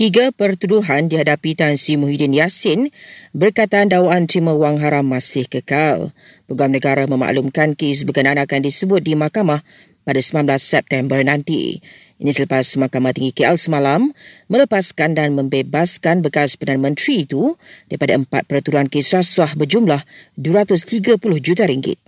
[0.00, 2.88] Tiga pertuduhan dihadapi Tan Sri Muhyiddin Yassin
[3.36, 6.16] berkaitan dakwaan terima wang haram masih kekal.
[6.48, 9.60] Peguam negara memaklumkan kes berkenaan akan disebut di mahkamah
[10.08, 11.84] pada 19 September nanti.
[12.16, 14.16] Ini selepas Mahkamah Tinggi KL semalam
[14.48, 17.60] melepaskan dan membebaskan bekas Perdana Menteri itu
[17.92, 20.00] daripada empat peraturan kes rasuah berjumlah
[20.40, 22.00] 230 juta ringgit.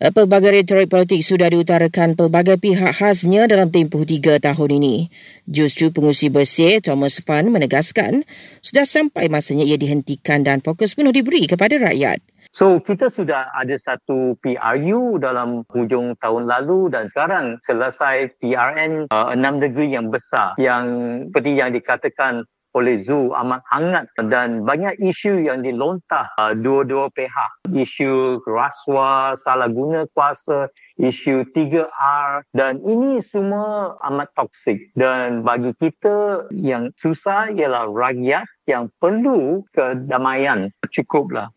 [0.00, 5.12] Pelbagai retorik politik sudah diutarakan pelbagai pihak khasnya dalam tempoh tiga tahun ini.
[5.44, 8.24] Justru pengusi bersih Thomas Fan menegaskan
[8.64, 12.24] sudah sampai masanya ia dihentikan dan fokus penuh diberi kepada rakyat.
[12.56, 19.36] So kita sudah ada satu PRU dalam hujung tahun lalu dan sekarang selesai PRN uh,
[19.36, 20.88] enam negeri yang besar yang
[21.28, 27.50] seperti yang dikatakan oleh Zu amat hangat dan banyak isu yang dilontar uh, dua-dua pihak.
[27.70, 30.70] Isu rasuah, salah guna kuasa,
[31.00, 38.92] isu 3R dan ini semua amat toksik dan bagi kita yang susah ialah rakyat yang
[39.00, 40.70] perlu kedamaian.
[40.92, 41.50] Cukuplah.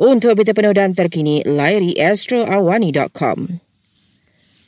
[0.00, 3.71] Untuk berita penuh dan terkini, layari astroawani.com.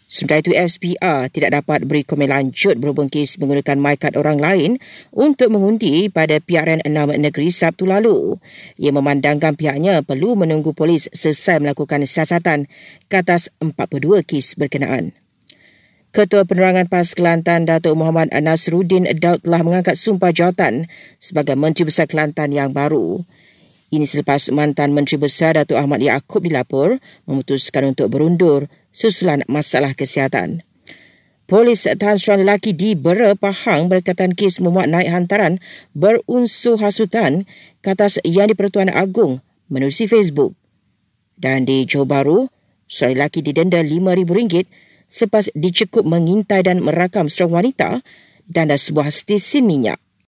[0.05, 4.71] Sementara itu, SPR tidak dapat beri komen lanjut berhubung kes menggunakan MyCard orang lain
[5.11, 8.37] untuk mengundi pada PRN 6 negeri Sabtu lalu.
[8.77, 12.69] Ia memandangkan pihaknya perlu menunggu polis selesai melakukan siasatan
[13.09, 15.17] ke atas 42 kes berkenaan.
[16.15, 20.87] Ketua Penerangan PAS Kelantan Datuk Muhammad Nasruddin Daud telah mengangkat sumpah jawatan
[21.19, 23.27] sebagai Menteri Besar Kelantan yang baru.
[23.91, 30.63] Ini selepas mantan Menteri Besar Datuk Ahmad Yaakob dilapor memutuskan untuk berundur susulan masalah kesihatan.
[31.45, 35.61] Polis tahan seorang lelaki di Bera Pahang berkaitan kes memuat naik hantaran
[35.93, 37.45] berunsur hasutan
[37.85, 40.57] ke atas yang di Pertuan Agong menerusi Facebook.
[41.37, 42.41] Dan di Johor Bahru,
[42.89, 44.65] seorang lelaki didenda RM5,000
[45.05, 48.01] selepas dicekup mengintai dan merakam seorang wanita
[48.49, 50.01] tanda sebuah stesen minyak.